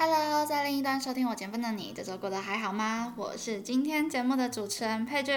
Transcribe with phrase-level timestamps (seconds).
[0.00, 3.12] Hello，在另一端收听我节目的你，这周过得还好吗？
[3.16, 5.34] 我是今天节目的主持人佩君。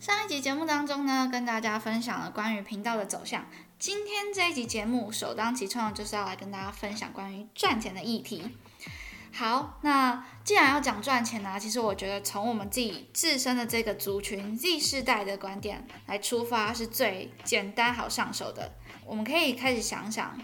[0.00, 3.44] 上一集节目当中呢，跟大家分享了关于频道的走向。
[3.78, 8.56] 今天这一集节目首当其冲就是要来跟大家分享关于赚钱的议题。
[9.34, 18.72] 好，那既然要讲赚钱呢，其实我觉得从我们自己自身的这个族群 Z 世代的观点来出发，是最简单好上手的。
[19.04, 20.40] 我们可以开始想想，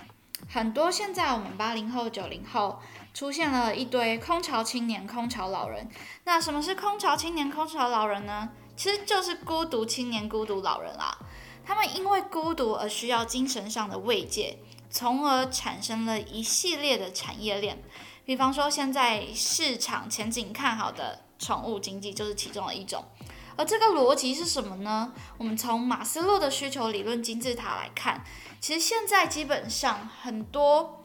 [0.47, 2.83] 很多现在我们八零后、九零后。
[3.13, 5.89] 出现了一堆空巢青年、空巢老人。
[6.25, 8.51] 那什么是空巢青年、空巢老人呢？
[8.77, 11.19] 其实就是孤独青年、孤独老人啦。
[11.65, 17.83] 他们因为孤独而需要精神上的慰藉，从而产生了一系列的产业链。
[18.25, 23.05] 比方说，现在市场前景看好的宠物经济就是其中的一种。
[23.57, 25.13] 而这个逻辑是什么呢？
[25.37, 28.25] 我们从马斯洛的需求理论金字塔来看，
[28.61, 31.00] 其实现在基本上很多。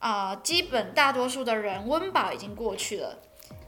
[0.00, 3.18] 啊，基本大多数的人温饱已经过去了。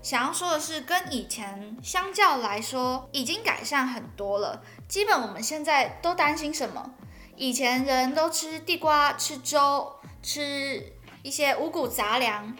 [0.02, 4.60] 想要说的是，跟以前相较来说，已经改善很多了。
[4.88, 6.94] 基本我们现在都担心什么？
[7.36, 12.56] 以前人都吃地瓜、吃粥、吃一些五谷杂粮，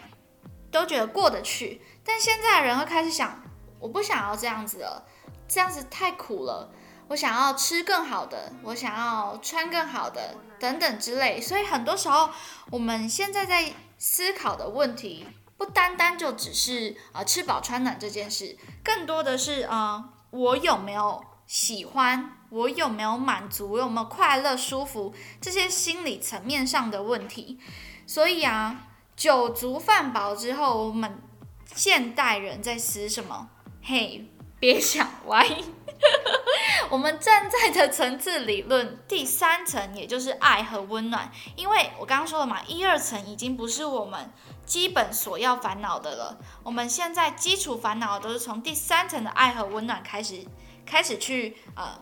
[0.71, 1.81] 都觉得过得去。
[2.05, 3.43] 但现在人会开始想，
[3.79, 5.05] 我不想要这样子了，
[5.47, 6.71] 这样子太苦了。
[7.09, 11.39] 我想要吃更好的，我想要穿更好的，等等之类。
[11.39, 12.29] 所以很多时候，
[12.71, 15.27] 我们现在在思考的问题，
[15.57, 27.59] 不单单就只是啊吃饱穿暖这件事，更多的是啊我有没有喜欢，我有没有满足，我有没有快乐、舒服这些心理层面上的问题。
[28.07, 31.21] 所以啊，酒足饭饱之后，我们
[31.75, 33.49] 现代人在思什么？
[33.83, 35.45] 嘿，别想歪。
[36.93, 41.31] 我们站在的层次理论第三层，也就是爱和温暖。
[41.55, 44.31] 因为我刚刚说了嘛，一二层已经不是我们
[44.63, 46.37] 基本所要烦恼的了。
[46.61, 50.45] 我们现在基础烦恼都是从第三层的爱和温暖开始，
[50.85, 51.99] 开始去呃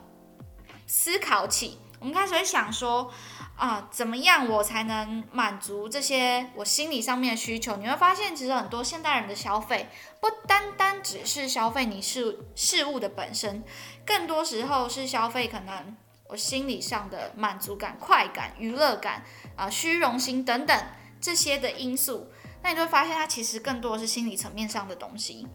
[0.85, 1.77] 思考起。
[2.01, 3.09] 我们开始会想说。
[3.57, 7.75] 啊，怎么样我才能满足这些我心理上面的需求？
[7.75, 9.87] 你会发现，其实很多现代人的消费
[10.19, 13.63] 不单单只是消费你事事物的本身，
[14.03, 15.95] 更多时候是消费可能
[16.27, 19.23] 我心理上的满足感、快感、娱乐感
[19.55, 20.83] 啊、虚荣心等等
[21.19, 22.31] 这些的因素。
[22.63, 25.47] 那你会发现，它其实更多的是心理层面上的东西。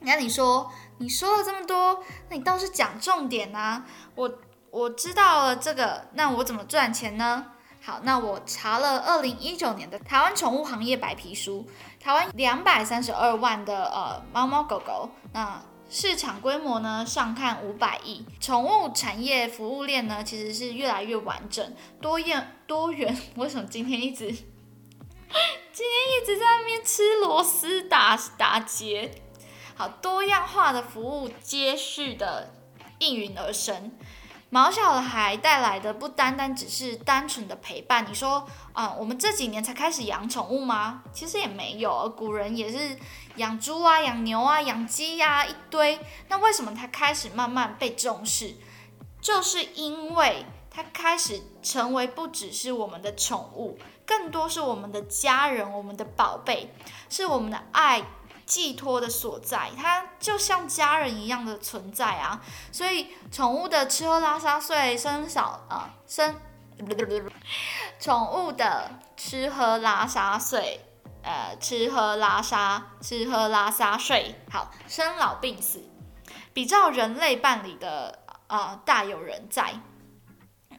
[0.00, 3.86] 那你说，你说了这么多，那你倒是讲重点啊，
[4.16, 4.40] 我。
[4.72, 7.44] 我知道了这个，那我怎么赚钱呢？
[7.82, 11.68] 好，那我查了二零一九年的台湾宠物行业白皮书，
[12.00, 23.14] 台湾两百三十二万的呃猫猫狗狗，那市场规模呢上看五百亿，宠物产业服务链呢其实是越来越完整、多样、多元。
[23.36, 29.22] 为什么今天一直 今天一直在那边吃螺丝打打结？
[29.74, 32.54] 好，多样化的服务接续的
[33.00, 33.92] 应运而生。
[34.54, 38.04] 毛小孩带来的不单单只是单纯的陪伴。
[38.06, 41.02] 你说，啊，我们这几年才开始养宠物吗？
[41.10, 42.98] 其实也没有，古人也是
[43.36, 45.98] 养猪啊、养牛啊、养鸡呀一堆。
[46.28, 48.54] 那为什么它开始慢慢被重视？
[49.22, 56.74] 就是因为它开始成为不只是我们的宠物，更多是我们的家人、我们的宝贝，
[57.08, 58.02] 是我们的爱。
[58.52, 62.38] 寄托的所在，它就像家人一样的存在啊！
[62.70, 66.36] 所以宠物的吃喝拉撒睡生少啊生，
[67.98, 70.82] 宠物的吃喝拉撒睡，
[71.22, 75.88] 呃，吃喝拉撒吃喝拉撒睡，好，生老病死，
[76.52, 78.18] 比照人类办理的
[78.48, 79.80] 啊大有人在。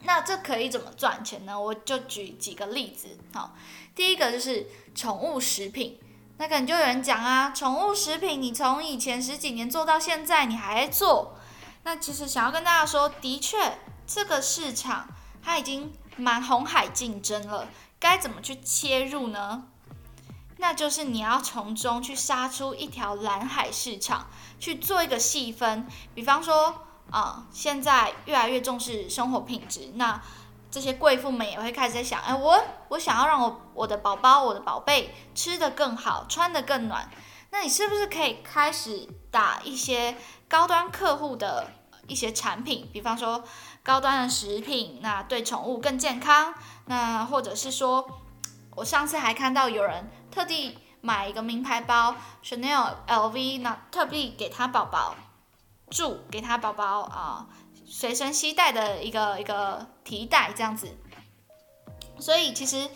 [0.02, 1.60] 那这可以怎么赚钱呢？
[1.60, 3.52] 我就举几个例子，好，
[3.96, 5.98] 第一个就是宠物食品。
[6.36, 11.36] 那可能就有人讲啊，宠物食品你从以前十几年做到现在，你还在做。
[11.84, 15.06] 那其实想要跟大家说，的确这个市场
[15.42, 17.68] 它已经蛮红海竞争了，
[18.00, 19.64] 该怎么去切入呢？
[20.58, 24.28] 那就是你要从中去杀出一条蓝海市场，
[24.58, 25.86] 去做一个细分。
[26.14, 30.22] 比方说，啊，现在越来越重视生活品质，那
[30.74, 37.08] 这些贵妇们也会开始在想，哎，我我想要让我我的宝宝、我的宝贝吃得更好，穿得更暖，
[37.50, 40.16] 那你是不是可以开始打一些
[40.48, 41.70] 高端客户的
[42.08, 42.90] 一些产品？
[42.92, 43.44] 比方说
[43.84, 46.52] 高端的食品，那对宠物更健康，
[46.86, 48.08] 那或者是说。
[48.76, 55.14] 我上次还看到有人特地买一个名牌包，Chanel、LV，那特地给他宝宝
[55.90, 57.46] 住，给他宝宝啊
[57.96, 60.88] 随身携带的一个一个提袋这样子。
[62.18, 62.90] 所以其实，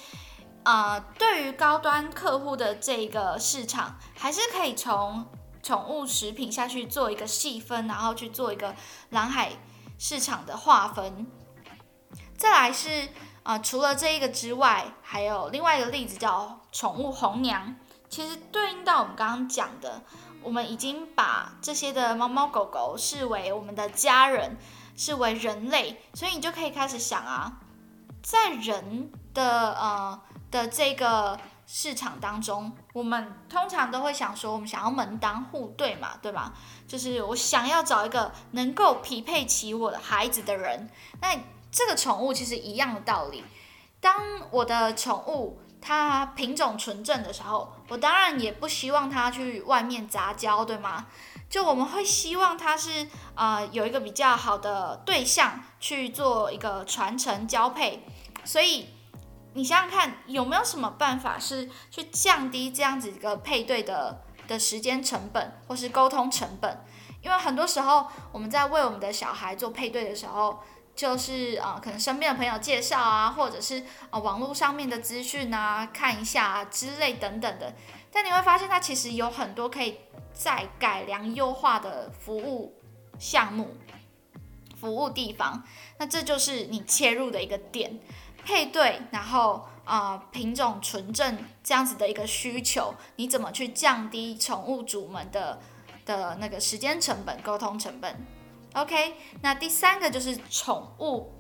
[0.65, 5.25] 呃，对于高端客户的这个市场，还是可以从
[5.63, 8.75] 宠物食品下去做一个细分，然后去做一个
[9.11, 9.53] 蓝海
[10.01, 11.29] 市场的划分。
[12.37, 13.09] 再来是。
[13.45, 17.75] 啊，除了这一个之外，还有另外一个例子叫宠物红娘，
[18.11, 20.03] 其实对应到我们刚刚讲的，
[20.43, 24.59] 我们已经把这些的猫猫狗狗视为我们的家人，
[24.99, 27.61] 视为人类，所以你就可以开始想啊，
[28.23, 36.53] 在人的呃的这个市场当中，我们通常都会想说，我们想要门当户对嘛，对吧？
[36.87, 40.91] 就是我想要找一个能够匹配起我的孩子的人，
[41.23, 41.35] 那。
[41.71, 43.45] 这个宠物其实一样的道理。
[44.01, 44.15] 当
[44.51, 51.07] 我的宠物它品种纯正的时候，我当然也不希望它去外面杂交，对吗？
[51.49, 58.05] 就我们会希望它是啊有一个比较好的对象去做一个传承交配。
[58.45, 58.91] 所以
[59.55, 66.85] 你想想看，有没有什么办法是去降低这样子一个配对的的时间成本，或是沟通成本？
[67.23, 70.63] 因为很多时候我们在为我们的小孩做配对的时候。
[70.99, 77.73] 就是啊，可能身边的朋友介绍啊，或者是啊网络上面的资讯啊，看一下啊之类等等的。
[78.11, 80.01] 但你会发现，它其实有很多可以
[80.33, 82.75] 再改良优化的服务
[83.17, 83.77] 项目、
[84.81, 85.63] 服务地方。
[85.99, 88.01] 那这就是你切入的一个点，
[88.45, 95.61] 配对，然后啊品种纯正这样子的一个需求，你怎么去降低宠物主们的
[96.05, 98.27] 的那个时间成本、沟通成本
[98.83, 101.33] ？OK，那第三个就是宠物，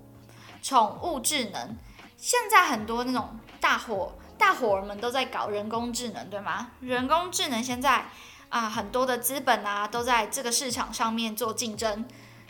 [0.62, 1.76] 宠物智能。
[2.16, 6.72] 现在很多那种大伙大伙儿们都在搞人工智能，对吗？
[6.80, 8.06] 人工智能现在
[8.48, 12.04] 啊，很多的资本啊都在这个市场上面做竞争。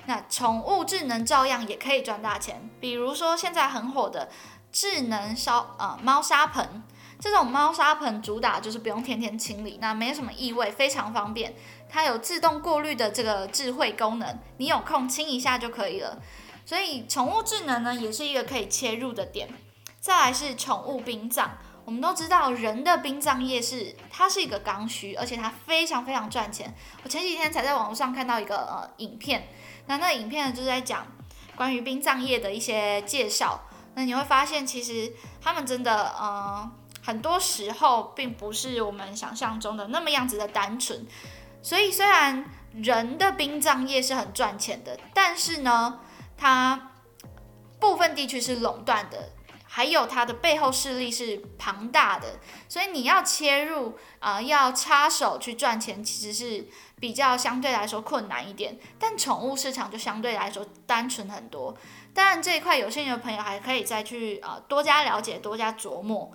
[0.06, 2.70] 那宠物智能照样也可以赚大钱。
[2.80, 4.30] 比如说现在很火的
[4.72, 6.82] 智能烧啊猫砂盆，
[7.20, 11.54] 这种猫砂盆主打就是不用天天清理，那没什么异味，非常方便。
[11.88, 16.20] 它有自动过滤的这个智慧功能，你有空清一下就可以了。
[16.64, 19.48] 所以宠物智能呢，也是一个可以切入的点。
[20.00, 21.48] 再来是宠物殡葬，
[21.84, 26.72] 我们都知道人的殡葬业是它是一个刚需，而且它非常非常赚钱。
[27.02, 29.48] 我前几天才在网络上看到一个呃影片，
[29.86, 31.06] 那那影片呢就是在讲
[31.56, 33.62] 关于殡葬业的一些介绍。
[33.94, 36.70] 那你会发现，其实他们真的呃
[37.08, 41.06] 很多时候并不是我们想象中的那么样子的单纯。
[41.62, 42.44] 所以，虽然
[42.74, 46.00] 人的殡葬业是很赚钱的，但是呢，
[46.36, 46.90] 它
[47.80, 49.30] 部分地区是垄断的，
[49.64, 52.38] 还有它的背后势力是庞大的，
[52.68, 56.66] 所以你要切入啊，要插手去赚钱，其实是
[57.00, 58.78] 比较相对来说困难一点。
[58.98, 61.74] 但宠物市场就相对来说单纯很多。
[62.12, 66.30] 当然，这一块有兴趣的朋友还可以再去啊多加了解，多加琢磨。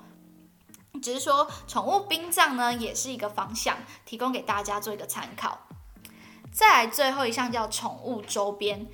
[1.03, 5.59] 只是说，宠物殡葬呢，也是一个方向，提供给大家做一个参考。
[6.49, 8.87] 再来最后一项叫宠物周边，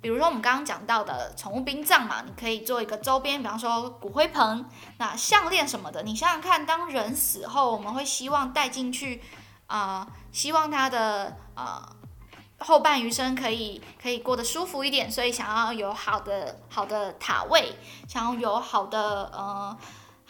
[0.00, 4.66] 比如说我们刚刚讲到的宠物殡葬嘛，你可以做一个周边，比方说骨灰盆、
[4.98, 6.02] 那项链什么的。
[6.02, 9.22] 你想想看，当人死后，我们会希望带进去
[9.68, 11.80] 啊，希望他的呃
[12.58, 17.76] 后半余生可以可以过得舒服一点，所以想要有好的好的塔位，
[18.08, 19.78] 想要有好的呃。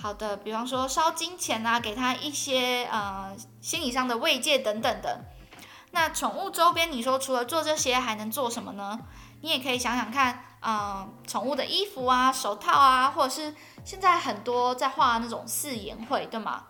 [0.02, 5.20] 好的，比方说烧金钱啊，给他一些呃心理上的慰藉等等的。
[5.92, 8.98] 那宠物周边，你说除了做这些，还能做什么呢？
[9.42, 13.54] 你也可以想想看，呃，宠物的衣服啊、手套啊，或者是
[13.84, 16.64] 现在很多在画那种四言会，对吗？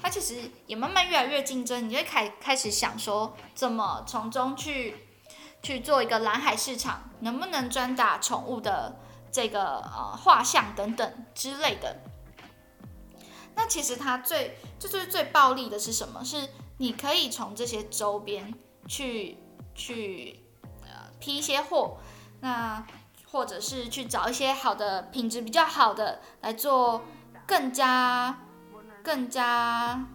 [0.00, 4.96] 它其实也慢慢越来越竞争，你就开开始想说，怎么从中去
[5.62, 8.96] 去做一个蓝海市场，能不能专打宠物的
[9.30, 11.94] 这个呃画像等等之类的。
[13.58, 16.22] 那其实它最就是最暴利的是什么？
[16.24, 18.54] 是你可以从这些周边
[18.86, 19.36] 去
[19.74, 20.38] 去
[20.82, 21.98] 呃批一些货，
[22.40, 22.86] 那
[23.32, 27.02] 或者是去找一些好的品质比较好的来做
[27.44, 28.46] 更加
[29.02, 30.06] 更加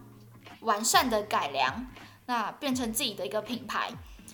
[0.61, 1.87] 完善的改良，
[2.27, 3.91] 那变成自己的一个品牌。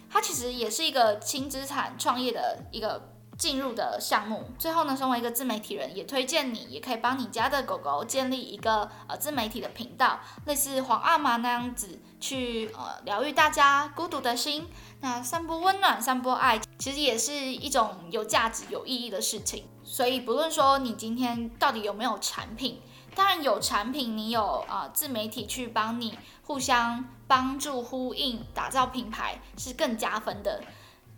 [0.08, 3.16] 它其实也是一个轻资产创业的一个。
[3.40, 14.68] 进入的项目，最后呢，身为一个自媒体人，也推荐你，也可以帮你家的狗狗建立一个呃自媒体的频道，类似皇阿玛那样子，去呃疗愈大家孤独的心，
[15.00, 19.64] 那散播温暖，散播爱，其实也是一种有价值、有意义的事情。
[19.86, 22.82] 所以不论说你今天到底有没有产品，
[23.16, 30.62] 当然有产品，你有啊自媒体去帮你互相帮助、呼应、打造品牌，是更加分的。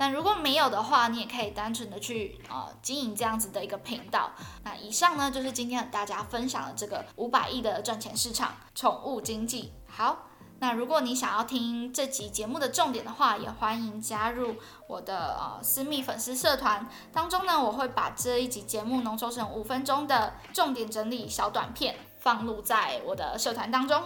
[0.01, 4.31] 那如果没有的话，你也可以单纯的去呃经营这样子的一个频道。
[4.63, 9.71] 那以上呢就是今天和大家分享的这个五百亿的赚钱市场——宠物经济。
[9.87, 10.25] 好，
[10.57, 14.55] 那如果你想要听这集节目的重点的话，也欢迎加入
[14.87, 24.01] 我的呃私密粉丝社团当中呢，我会把这一集节目浓缩成五分钟的重点整理小短片，放入在我的社团当中。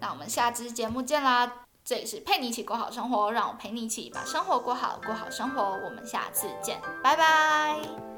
[0.00, 1.69] 那我们下支节目见啦！
[1.84, 5.62] 这里是陪你一起过好生活，让我陪你一起把生活过好，过好生活。
[5.84, 8.09] 我们下次见，拜拜。